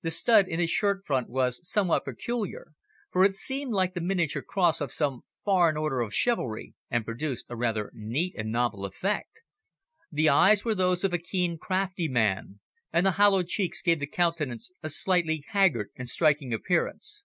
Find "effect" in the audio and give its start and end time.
8.84-9.42